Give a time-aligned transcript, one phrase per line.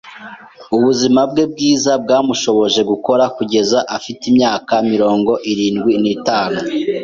[0.75, 6.59] Ubuzima bwe bwiza bwamushoboje gukora kugeza afite imyaka mirongo irindwi n'itanu.